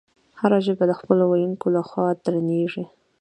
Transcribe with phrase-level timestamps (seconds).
[0.39, 2.83] هره ژبه د خپلو ویونکو له خوا درنیږي.